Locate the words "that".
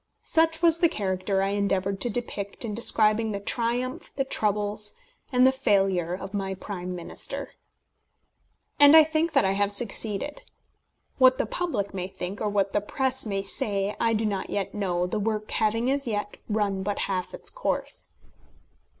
9.33-9.45